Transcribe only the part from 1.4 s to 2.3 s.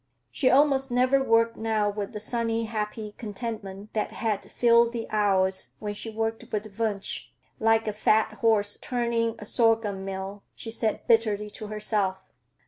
now with the